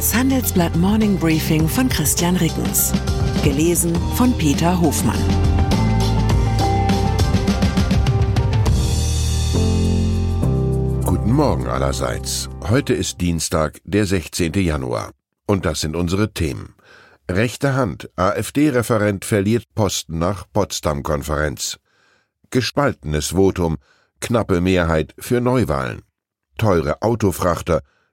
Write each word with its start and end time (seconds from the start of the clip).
Das 0.00 0.14
Handelsblatt 0.14 0.74
Morning 0.76 1.18
Briefing 1.18 1.68
von 1.68 1.86
Christian 1.90 2.34
Rickens. 2.36 2.90
Gelesen 3.44 3.94
von 4.14 4.32
Peter 4.38 4.80
Hofmann. 4.80 5.20
Guten 11.04 11.32
Morgen 11.32 11.66
allerseits. 11.66 12.48
Heute 12.66 12.94
ist 12.94 13.20
Dienstag, 13.20 13.82
der 13.84 14.06
16. 14.06 14.54
Januar. 14.54 15.10
Und 15.46 15.66
das 15.66 15.82
sind 15.82 15.94
unsere 15.94 16.32
Themen. 16.32 16.74
Rechte 17.30 17.74
Hand. 17.74 18.08
AfD-Referent 18.16 19.26
verliert 19.26 19.64
Posten 19.74 20.18
nach 20.18 20.46
Potsdam-Konferenz. 20.50 21.78
Gespaltenes 22.48 23.34
Votum. 23.34 23.76
Knappe 24.22 24.62
Mehrheit 24.62 25.12
für 25.18 25.42
Neuwahlen. 25.42 26.00
Teure 26.56 27.02
Autofrachter. 27.02 27.82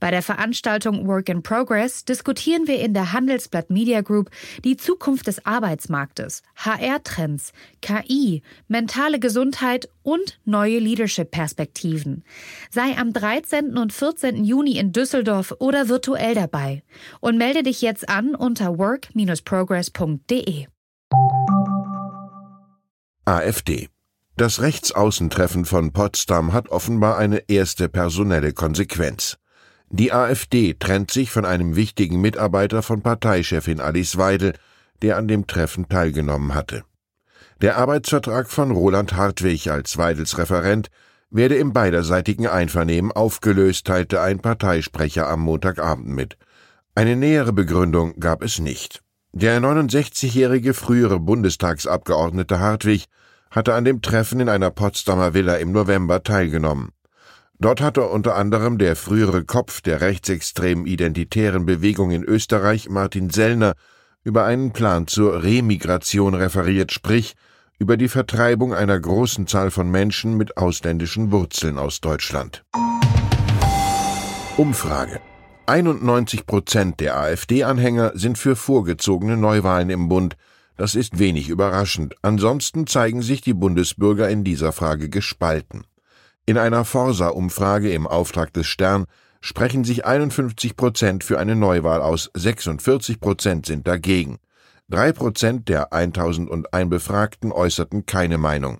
Bei 0.00 0.10
der 0.10 0.22
Veranstaltung 0.22 1.06
Work 1.06 1.28
in 1.28 1.42
Progress 1.42 2.04
diskutieren 2.04 2.66
wir 2.66 2.80
in 2.80 2.94
der 2.94 3.12
Handelsblatt 3.12 3.70
Media 3.70 4.00
Group 4.00 4.30
die 4.64 4.76
Zukunft 4.76 5.26
des 5.26 5.44
Arbeitsmarktes, 5.44 6.42
HR-Trends, 6.56 7.52
KI, 7.82 8.42
mentale 8.68 9.18
Gesundheit 9.18 9.88
und 10.02 10.38
neue 10.44 10.78
Leadership-Perspektiven. 10.78 12.24
Sei 12.70 12.96
am 12.96 13.12
13. 13.12 13.76
und 13.76 13.92
14. 13.92 14.44
Juni 14.44 14.78
in 14.78 14.92
Düsseldorf 14.92 15.54
oder 15.58 15.88
virtuell 15.88 16.34
dabei 16.34 16.82
und 17.20 17.36
melde 17.38 17.62
dich 17.62 17.82
jetzt 17.82 18.08
an 18.08 18.34
unter 18.34 18.78
work-progress.de. 18.78 20.66
AfD 23.24 23.88
das 24.38 24.62
Rechtsaußentreffen 24.62 25.64
von 25.64 25.92
Potsdam 25.92 26.52
hat 26.52 26.68
offenbar 26.68 27.18
eine 27.18 27.48
erste 27.48 27.88
personelle 27.88 28.52
Konsequenz. 28.52 29.36
Die 29.90 30.12
AfD 30.12 30.74
trennt 30.74 31.10
sich 31.10 31.30
von 31.30 31.44
einem 31.44 31.74
wichtigen 31.74 32.20
Mitarbeiter 32.20 32.82
von 32.82 33.00
Parteichefin 33.00 33.80
Alice 33.80 34.18
Weidel, 34.18 34.54
der 35.00 35.16
an 35.16 35.28
dem 35.28 35.46
Treffen 35.46 35.88
teilgenommen 35.88 36.54
hatte. 36.54 36.84
Der 37.62 37.76
Arbeitsvertrag 37.76 38.50
von 38.50 38.70
Roland 38.70 39.14
Hartwig 39.14 39.70
als 39.70 39.96
Weidels 39.96 40.36
Referent 40.38 40.90
werde 41.30 41.56
im 41.56 41.72
beiderseitigen 41.72 42.46
Einvernehmen 42.46 43.12
aufgelöst, 43.12 43.86
teilte 43.86 44.20
ein 44.20 44.40
Parteisprecher 44.40 45.28
am 45.28 45.40
Montagabend 45.40 46.08
mit. 46.08 46.36
Eine 46.94 47.16
nähere 47.16 47.52
Begründung 47.52 48.18
gab 48.20 48.42
es 48.42 48.58
nicht. 48.58 49.02
Der 49.32 49.60
69-jährige 49.60 50.74
frühere 50.74 51.20
Bundestagsabgeordnete 51.20 52.60
Hartwig 52.60 53.06
hatte 53.50 53.74
an 53.74 53.84
dem 53.84 54.02
Treffen 54.02 54.40
in 54.40 54.48
einer 54.48 54.70
Potsdamer 54.70 55.34
Villa 55.34 55.56
im 55.56 55.72
November 55.72 56.22
teilgenommen. 56.22 56.92
Dort 57.60 57.80
hatte 57.80 58.04
unter 58.04 58.36
anderem 58.36 58.78
der 58.78 58.94
frühere 58.94 59.44
Kopf 59.44 59.80
der 59.80 60.00
rechtsextremen 60.00 60.86
identitären 60.86 61.66
Bewegung 61.66 62.12
in 62.12 62.22
Österreich, 62.22 62.88
Martin 62.88 63.30
Sellner, 63.30 63.74
über 64.22 64.44
einen 64.44 64.72
Plan 64.72 65.08
zur 65.08 65.42
Remigration 65.42 66.34
referiert, 66.34 66.92
sprich 66.92 67.34
über 67.80 67.96
die 67.96 68.08
Vertreibung 68.08 68.74
einer 68.74 68.98
großen 68.98 69.48
Zahl 69.48 69.72
von 69.72 69.90
Menschen 69.90 70.36
mit 70.36 70.56
ausländischen 70.56 71.32
Wurzeln 71.32 71.78
aus 71.78 72.00
Deutschland. 72.00 72.64
Umfrage. 74.56 75.20
91 75.66 76.46
Prozent 76.46 77.00
der 77.00 77.18
AfD-Anhänger 77.18 78.12
sind 78.14 78.38
für 78.38 78.56
vorgezogene 78.56 79.36
Neuwahlen 79.36 79.90
im 79.90 80.08
Bund, 80.08 80.36
das 80.76 80.94
ist 80.94 81.18
wenig 81.18 81.48
überraschend. 81.48 82.14
Ansonsten 82.22 82.86
zeigen 82.86 83.20
sich 83.20 83.40
die 83.40 83.52
Bundesbürger 83.52 84.28
in 84.28 84.44
dieser 84.44 84.72
Frage 84.72 85.08
gespalten. 85.08 85.84
In 86.48 86.56
einer 86.56 86.86
Forsa-Umfrage 86.86 87.92
im 87.92 88.06
Auftrag 88.06 88.54
des 88.54 88.66
Stern 88.66 89.04
sprechen 89.42 89.84
sich 89.84 90.06
51 90.06 90.78
Prozent 90.78 91.22
für 91.22 91.38
eine 91.38 91.54
Neuwahl 91.54 92.00
aus, 92.00 92.30
46 92.32 93.20
Prozent 93.20 93.66
sind 93.66 93.86
dagegen. 93.86 94.38
Drei 94.88 95.12
Prozent 95.12 95.68
der 95.68 95.92
1001 95.92 96.88
Befragten 96.88 97.52
äußerten 97.52 98.06
keine 98.06 98.38
Meinung. 98.38 98.78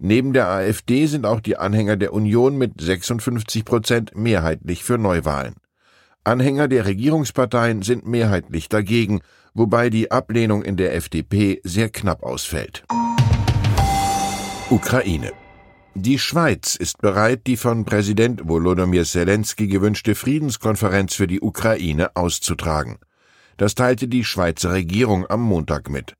Neben 0.00 0.32
der 0.32 0.48
AfD 0.48 1.06
sind 1.06 1.26
auch 1.26 1.38
die 1.38 1.56
Anhänger 1.56 1.96
der 1.96 2.12
Union 2.12 2.58
mit 2.58 2.80
56 2.80 3.64
Prozent 3.64 4.16
mehrheitlich 4.16 4.82
für 4.82 4.98
Neuwahlen. 4.98 5.54
Anhänger 6.24 6.66
der 6.66 6.86
Regierungsparteien 6.86 7.82
sind 7.82 8.04
mehrheitlich 8.04 8.68
dagegen, 8.68 9.20
wobei 9.54 9.90
die 9.90 10.10
Ablehnung 10.10 10.64
in 10.64 10.76
der 10.76 10.96
FDP 10.96 11.60
sehr 11.62 11.88
knapp 11.88 12.24
ausfällt. 12.24 12.82
Ukraine 14.70 15.30
die 15.98 16.18
Schweiz 16.18 16.76
ist 16.76 17.00
bereit, 17.00 17.46
die 17.46 17.56
von 17.56 17.86
Präsident 17.86 18.46
Volodymyr 18.46 19.04
Zelensky 19.04 19.66
gewünschte 19.66 20.14
Friedenskonferenz 20.14 21.14
für 21.14 21.26
die 21.26 21.40
Ukraine 21.40 22.14
auszutragen. 22.14 22.98
Das 23.56 23.74
teilte 23.74 24.06
die 24.06 24.22
Schweizer 24.22 24.72
Regierung 24.72 25.26
am 25.30 25.40
Montag 25.40 25.88
mit. 25.88 26.14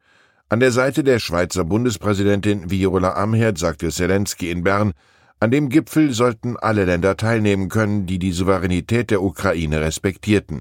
An 0.48 0.60
der 0.60 0.72
Seite 0.72 1.04
der 1.04 1.19
Schweizer 1.19 1.65
Bundespräsidentin 1.65 2.70
Viola 2.70 3.15
Amherd 3.15 3.59
sagte 3.59 3.91
Zelensky 3.91 4.50
in 4.50 4.65
Bern, 4.65 4.94
an 5.41 5.50
dem 5.50 5.69
Gipfel 5.69 6.12
sollten 6.12 6.56
alle 6.56 6.86
Länder 6.86 7.19
teilnehmen 7.19 7.69
können, 7.69 8.06
die 8.06 8.19
die 8.19 8.32
Souveränität 8.32 9.10
der 9.10 9.22
Ukraine 9.22 9.82
respektierten. 9.82 10.60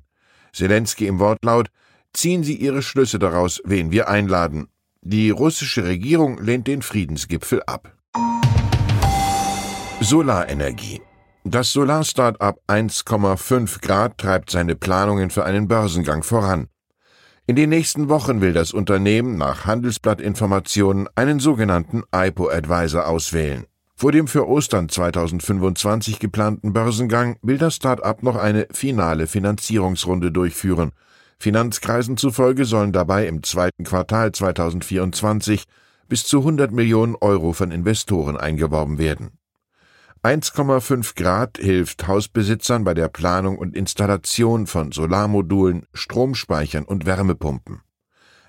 Zelensky 0.51 1.07
im 1.07 1.19
Wortlaut 1.19 1.69
Ziehen 2.11 2.43
Sie 2.43 2.55
Ihre 2.55 2.81
Schlüsse 2.81 3.19
daraus, 3.19 3.61
wen 3.65 3.91
wir 3.91 4.07
einladen. 4.07 4.67
Die 5.01 5.29
russische 5.29 5.83
Regierung 5.83 6.41
lehnt 6.41 6.65
den 6.67 6.81
Friedensgipfel 6.81 7.61
ab. 7.63 7.93
Solarenergie. 10.01 11.01
Das 11.45 11.71
Solar-Startup 11.71 12.59
1,5 12.67 13.81
Grad 13.81 14.17
treibt 14.17 14.51
seine 14.51 14.75
Planungen 14.75 15.29
für 15.29 15.45
einen 15.45 15.67
Börsengang 15.67 16.21
voran. 16.21 16.67
In 17.47 17.55
den 17.55 17.69
nächsten 17.69 18.09
Wochen 18.09 18.41
will 18.41 18.51
das 18.51 18.73
Unternehmen 18.73 19.37
nach 19.37 19.65
Handelsblattinformationen 19.65 21.07
einen 21.15 21.39
sogenannten 21.39 22.03
IPO-Advisor 22.13 23.07
auswählen. 23.07 23.65
Vor 23.95 24.11
dem 24.11 24.27
für 24.27 24.47
Ostern 24.47 24.89
2025 24.89 26.19
geplanten 26.19 26.73
Börsengang 26.73 27.37
will 27.41 27.57
das 27.57 27.75
Start-up 27.75 28.21
noch 28.21 28.35
eine 28.35 28.67
finale 28.71 29.27
Finanzierungsrunde 29.27 30.31
durchführen. 30.31 30.91
Finanzkreisen 31.39 32.17
zufolge 32.17 32.65
sollen 32.65 32.91
dabei 32.91 33.27
im 33.27 33.43
zweiten 33.43 33.85
Quartal 33.85 34.33
2024 34.33 35.63
bis 36.09 36.25
zu 36.25 36.39
100 36.39 36.71
Millionen 36.73 37.15
Euro 37.15 37.53
von 37.53 37.71
Investoren 37.71 38.35
eingeworben 38.35 38.97
werden. 38.97 39.31
1,5 40.25 41.15
Grad 41.15 41.59
hilft 41.59 42.07
Hausbesitzern 42.07 42.83
bei 42.83 42.95
der 42.95 43.09
Planung 43.09 43.59
und 43.59 43.75
Installation 43.75 44.65
von 44.65 44.91
Solarmodulen, 44.91 45.85
Stromspeichern 45.93 46.83
und 46.83 47.05
Wärmepumpen. 47.05 47.81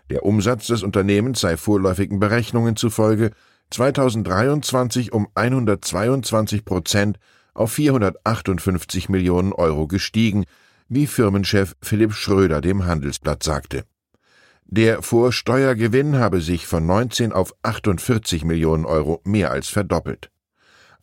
Der 0.09 0.25
Umsatz 0.25 0.69
des 0.69 0.82
Unternehmens 0.82 1.42
sei 1.42 1.59
vorläufigen 1.59 2.19
Berechnungen 2.19 2.76
zufolge 2.76 3.32
2023 3.69 5.12
um 5.12 5.28
122 5.34 6.64
Prozent 6.64 7.19
auf 7.53 7.72
458 7.72 9.10
Millionen 9.10 9.53
Euro 9.53 9.87
gestiegen, 9.87 10.47
wie 10.88 11.06
Firmenchef 11.06 11.76
Philipp 11.82 12.14
Schröder 12.14 12.62
dem 12.62 12.87
Handelsblatt 12.87 13.43
sagte. 13.43 13.84
Der 14.64 15.03
Vorsteuergewinn 15.03 16.16
habe 16.16 16.41
sich 16.41 16.66
von 16.66 16.87
19 16.87 17.34
auf 17.34 17.53
48 17.62 18.47
Millionen 18.47 18.87
Euro 18.87 19.20
mehr 19.25 19.50
als 19.50 19.69
verdoppelt. 19.69 20.31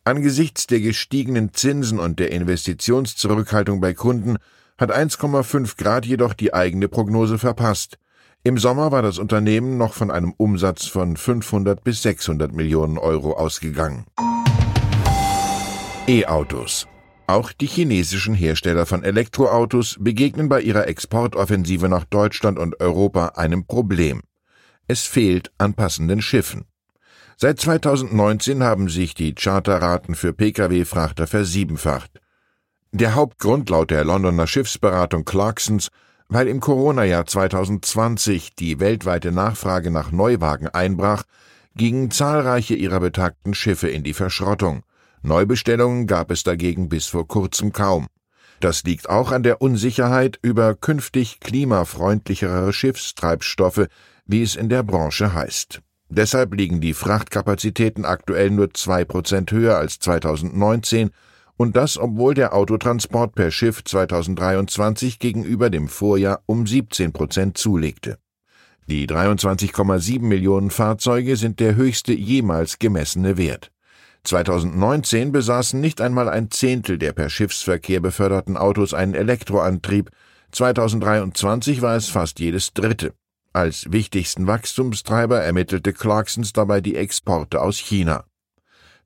Angesichts 0.06 0.66
der 0.66 0.80
gestiegenen 0.80 1.54
Zinsen 1.54 1.98
und 1.98 2.18
der 2.20 2.30
Investitionszurückhaltung 2.30 3.80
bei 3.80 3.94
Kunden 3.94 4.36
hat 4.76 4.94
1,5 4.94 5.78
Grad 5.78 6.04
jedoch 6.04 6.34
die 6.34 6.52
eigene 6.52 6.88
Prognose 6.88 7.38
verpasst. 7.38 7.96
Im 8.42 8.58
Sommer 8.58 8.92
war 8.92 9.00
das 9.00 9.18
Unternehmen 9.18 9.78
noch 9.78 9.94
von 9.94 10.10
einem 10.10 10.34
Umsatz 10.36 10.84
von 10.84 11.16
500 11.16 11.82
bis 11.82 12.02
600 12.02 12.52
Millionen 12.52 12.98
Euro 12.98 13.32
ausgegangen. 13.32 14.04
E-Autos. 16.06 16.86
Auch 17.26 17.52
die 17.52 17.66
chinesischen 17.66 18.34
Hersteller 18.34 18.84
von 18.84 19.04
Elektroautos 19.04 19.96
begegnen 19.98 20.50
bei 20.50 20.60
ihrer 20.60 20.86
Exportoffensive 20.86 21.88
nach 21.88 22.04
Deutschland 22.04 22.58
und 22.58 22.78
Europa 22.78 23.28
einem 23.36 23.66
Problem. 23.66 24.20
Es 24.86 25.04
fehlt 25.04 25.50
an 25.56 25.72
passenden 25.72 26.20
Schiffen. 26.20 26.66
Seit 27.36 27.60
2019 27.60 28.62
haben 28.62 28.88
sich 28.88 29.14
die 29.14 29.34
Charterraten 29.34 30.14
für 30.14 30.32
Pkw-Frachter 30.32 31.26
versiebenfacht. 31.26 32.20
Der 32.92 33.14
Hauptgrund 33.14 33.70
laut 33.70 33.90
der 33.90 34.04
Londoner 34.04 34.46
Schiffsberatung 34.46 35.24
Clarksons 35.24 35.90
weil 36.28 36.48
im 36.48 36.60
Corona-Jahr 36.60 37.26
2020 37.26 38.54
die 38.54 38.80
weltweite 38.80 39.32
Nachfrage 39.32 39.90
nach 39.90 40.10
Neuwagen 40.10 40.68
einbrach, 40.68 41.24
gingen 41.76 42.10
zahlreiche 42.10 42.74
ihrer 42.74 43.00
betagten 43.00 43.54
Schiffe 43.54 43.88
in 43.88 44.02
die 44.02 44.14
Verschrottung. 44.14 44.82
Neubestellungen 45.22 46.06
gab 46.06 46.30
es 46.30 46.42
dagegen 46.42 46.88
bis 46.88 47.06
vor 47.06 47.26
kurzem 47.26 47.72
kaum. 47.72 48.06
Das 48.60 48.84
liegt 48.84 49.10
auch 49.10 49.32
an 49.32 49.42
der 49.42 49.60
Unsicherheit 49.60 50.38
über 50.40 50.74
künftig 50.74 51.40
klimafreundlichere 51.40 52.72
Schiffstreibstoffe, 52.72 53.86
wie 54.26 54.42
es 54.42 54.56
in 54.56 54.68
der 54.68 54.82
Branche 54.82 55.34
heißt. 55.34 55.80
Deshalb 56.16 56.54
liegen 56.54 56.80
die 56.80 56.94
Frachtkapazitäten 56.94 58.04
aktuell 58.04 58.50
nur 58.50 58.72
zwei 58.72 59.04
Prozent 59.04 59.50
höher 59.50 59.76
als 59.78 59.98
2019 59.98 61.10
und 61.56 61.74
das, 61.74 61.98
obwohl 61.98 62.34
der 62.34 62.54
Autotransport 62.54 63.34
per 63.34 63.50
Schiff 63.50 63.82
2023 63.82 65.18
gegenüber 65.18 65.70
dem 65.70 65.88
Vorjahr 65.88 66.40
um 66.46 66.68
17 66.68 67.12
Prozent 67.12 67.58
zulegte. 67.58 68.18
Die 68.86 69.08
23,7 69.08 70.22
Millionen 70.22 70.70
Fahrzeuge 70.70 71.34
sind 71.34 71.58
der 71.58 71.74
höchste 71.74 72.12
jemals 72.12 72.78
gemessene 72.78 73.36
Wert. 73.36 73.72
2019 74.22 75.32
besaßen 75.32 75.80
nicht 75.80 76.00
einmal 76.00 76.28
ein 76.28 76.48
Zehntel 76.52 76.96
der 76.96 77.12
per 77.12 77.28
Schiffsverkehr 77.28 77.98
beförderten 77.98 78.56
Autos 78.56 78.94
einen 78.94 79.14
Elektroantrieb, 79.14 80.10
2023 80.52 81.82
war 81.82 81.96
es 81.96 82.06
fast 82.06 82.38
jedes 82.38 82.72
dritte. 82.72 83.14
Als 83.56 83.92
wichtigsten 83.92 84.48
Wachstumstreiber 84.48 85.40
ermittelte 85.40 85.92
Clarksons 85.92 86.52
dabei 86.52 86.80
die 86.80 86.96
Exporte 86.96 87.62
aus 87.62 87.78
China. 87.78 88.24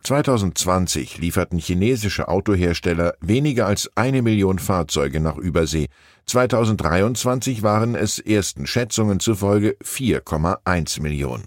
2020 0.04 1.18
lieferten 1.18 1.58
chinesische 1.58 2.28
Autohersteller 2.28 3.12
weniger 3.20 3.66
als 3.66 3.90
eine 3.94 4.22
Million 4.22 4.58
Fahrzeuge 4.58 5.20
nach 5.20 5.36
Übersee. 5.36 5.88
2023 6.24 7.62
waren 7.62 7.94
es 7.94 8.18
ersten 8.18 8.66
Schätzungen 8.66 9.20
zufolge 9.20 9.76
4,1 9.84 11.02
Millionen. 11.02 11.44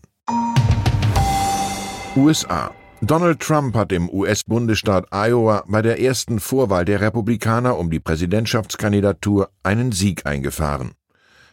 USA 2.15 2.71
Donald 3.01 3.39
Trump 3.39 3.75
hat 3.75 3.91
im 3.93 4.11
US-Bundesstaat 4.11 5.07
Iowa 5.11 5.63
bei 5.67 5.81
der 5.81 5.99
ersten 5.99 6.39
Vorwahl 6.39 6.85
der 6.85 7.01
Republikaner 7.01 7.79
um 7.79 7.89
die 7.89 7.99
Präsidentschaftskandidatur 7.99 9.49
einen 9.63 9.91
Sieg 9.91 10.27
eingefahren. 10.27 10.91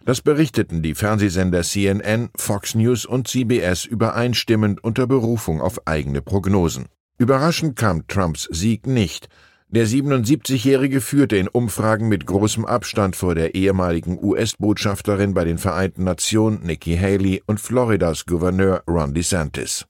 Das 0.09 0.23
berichteten 0.23 0.81
die 0.81 0.95
Fernsehsender 0.95 1.63
CNN, 1.63 2.31
Fox 2.35 2.75
News 2.75 3.05
und 3.05 3.29
CBS 3.29 3.85
übereinstimmend 3.85 4.83
unter 4.83 5.07
Berufung 5.07 5.61
auf 5.61 5.87
eigene 5.87 6.23
Prognosen. 6.23 6.87
Überraschend 7.19 7.77
kam 7.77 8.07
Trumps 8.07 8.49
Sieg 8.51 8.87
nicht. 8.87 9.29
Der 9.69 9.87
77-Jährige 9.87 11.03
führte 11.03 11.37
in 11.37 11.47
Umfragen 11.47 12.09
mit 12.09 12.25
großem 12.25 12.65
Abstand 12.65 13.17
vor 13.17 13.35
der 13.35 13.55
ehemaligen 13.55 14.19
US-Botschafterin 14.19 15.35
bei 15.35 15.45
den 15.45 15.59
Vereinten 15.59 16.05
Nationen 16.05 16.63
Nikki 16.63 16.97
Haley 16.97 17.43
und 17.45 17.61
Floridas 17.61 18.25
Gouverneur 18.25 18.85
Ron 18.89 19.13
DeSantis. 19.13 19.85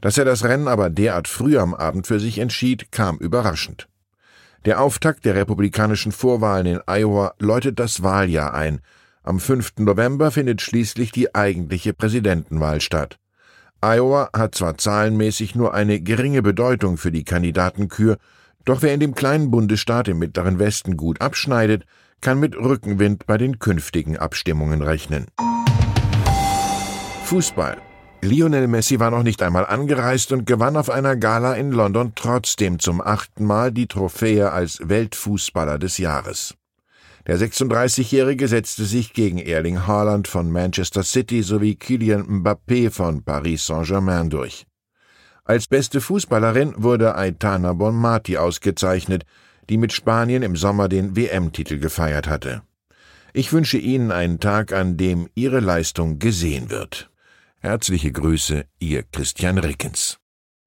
Dass 0.00 0.18
er 0.18 0.24
das 0.24 0.42
Rennen 0.42 0.66
aber 0.66 0.90
derart 0.90 1.28
früh 1.28 1.56
am 1.56 1.72
Abend 1.72 2.08
für 2.08 2.18
sich 2.18 2.38
entschied, 2.38 2.90
kam 2.90 3.16
überraschend. 3.18 3.88
Der 4.64 4.80
Auftakt 4.80 5.24
der 5.24 5.36
republikanischen 5.36 6.10
Vorwahlen 6.10 6.66
in 6.66 6.80
Iowa 6.88 7.34
läutet 7.38 7.78
das 7.78 8.02
Wahljahr 8.02 8.52
ein, 8.52 8.80
am 9.26 9.40
5. 9.40 9.72
November 9.78 10.30
findet 10.30 10.62
schließlich 10.62 11.10
die 11.12 11.34
eigentliche 11.34 11.92
Präsidentenwahl 11.92 12.80
statt. 12.80 13.18
Iowa 13.82 14.30
hat 14.32 14.54
zwar 14.54 14.78
zahlenmäßig 14.78 15.54
nur 15.54 15.74
eine 15.74 16.00
geringe 16.00 16.42
Bedeutung 16.42 16.96
für 16.96 17.12
die 17.12 17.24
Kandidatenkür, 17.24 18.16
doch 18.64 18.82
wer 18.82 18.94
in 18.94 19.00
dem 19.00 19.14
kleinen 19.14 19.50
Bundesstaat 19.50 20.08
im 20.08 20.18
mittleren 20.18 20.58
Westen 20.58 20.96
gut 20.96 21.20
abschneidet, 21.20 21.84
kann 22.20 22.40
mit 22.40 22.56
Rückenwind 22.56 23.26
bei 23.26 23.36
den 23.36 23.58
künftigen 23.58 24.16
Abstimmungen 24.16 24.82
rechnen. 24.82 25.26
Fußball. 27.24 27.78
Lionel 28.22 28.66
Messi 28.66 28.98
war 28.98 29.10
noch 29.10 29.22
nicht 29.22 29.42
einmal 29.42 29.66
angereist 29.66 30.32
und 30.32 30.46
gewann 30.46 30.76
auf 30.76 30.90
einer 30.90 31.16
Gala 31.16 31.54
in 31.54 31.70
London 31.70 32.12
trotzdem 32.14 32.78
zum 32.78 33.00
achten 33.00 33.44
Mal 33.44 33.72
die 33.72 33.86
Trophäe 33.86 34.52
als 34.52 34.80
Weltfußballer 34.82 35.78
des 35.78 35.98
Jahres. 35.98 36.54
Der 37.26 37.38
36-Jährige 37.38 38.46
setzte 38.46 38.84
sich 38.84 39.12
gegen 39.12 39.38
Erling 39.38 39.86
Haaland 39.86 40.28
von 40.28 40.50
Manchester 40.50 41.02
City 41.02 41.42
sowie 41.42 41.74
Kylian 41.74 42.22
Mbappé 42.22 42.90
von 42.90 43.24
Paris 43.24 43.66
Saint-Germain 43.66 44.30
durch. 44.30 44.64
Als 45.44 45.66
beste 45.66 46.00
Fußballerin 46.00 46.74
wurde 46.76 47.16
Aitana 47.16 47.72
Bonmati 47.72 48.36
ausgezeichnet, 48.36 49.24
die 49.68 49.76
mit 49.76 49.92
Spanien 49.92 50.44
im 50.44 50.54
Sommer 50.54 50.88
den 50.88 51.16
WM-Titel 51.16 51.78
gefeiert 51.78 52.28
hatte. 52.28 52.62
Ich 53.32 53.52
wünsche 53.52 53.78
Ihnen 53.78 54.12
einen 54.12 54.38
Tag, 54.38 54.72
an 54.72 54.96
dem 54.96 55.28
Ihre 55.34 55.60
Leistung 55.60 56.20
gesehen 56.20 56.70
wird. 56.70 57.10
Herzliche 57.58 58.12
Grüße, 58.12 58.64
Ihr 58.78 59.02
Christian 59.02 59.58
Rickens. 59.58 60.18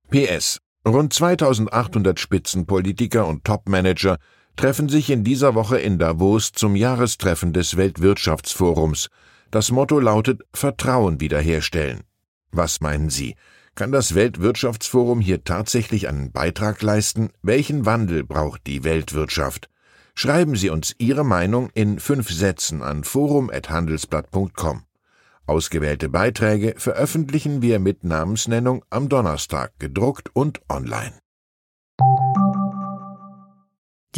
PS. 0.09 0.59
Rund 0.85 1.13
2800 1.13 2.19
Spitzenpolitiker 2.19 3.25
und 3.27 3.45
Topmanager 3.45 4.17
treffen 4.59 4.89
sich 4.89 5.09
in 5.09 5.23
dieser 5.23 5.55
Woche 5.55 5.79
in 5.79 5.99
Davos 5.99 6.51
zum 6.51 6.75
Jahrestreffen 6.75 7.53
des 7.53 7.77
Weltwirtschaftsforums. 7.77 9.07
Das 9.51 9.71
Motto 9.71 10.01
lautet 10.01 10.41
Vertrauen 10.53 11.21
wiederherstellen. 11.21 12.01
Was 12.51 12.81
meinen 12.81 13.09
Sie? 13.09 13.37
Kann 13.75 13.93
das 13.93 14.15
Weltwirtschaftsforum 14.15 15.21
hier 15.21 15.45
tatsächlich 15.45 16.09
einen 16.09 16.33
Beitrag 16.33 16.81
leisten? 16.81 17.29
Welchen 17.41 17.85
Wandel 17.85 18.25
braucht 18.25 18.67
die 18.67 18.83
Weltwirtschaft? 18.83 19.69
Schreiben 20.13 20.57
Sie 20.57 20.69
uns 20.69 20.93
Ihre 20.97 21.23
Meinung 21.23 21.69
in 21.73 21.97
fünf 21.97 22.29
Sätzen 22.29 22.83
an 22.83 23.05
forum.handelsblatt.com. 23.05 24.83
Ausgewählte 25.45 26.09
Beiträge 26.09 26.73
veröffentlichen 26.75 27.61
wir 27.61 27.79
mit 27.79 28.03
Namensnennung 28.03 28.83
am 28.89 29.07
Donnerstag, 29.07 29.71
gedruckt 29.79 30.35
und 30.35 30.59
online. 30.67 31.13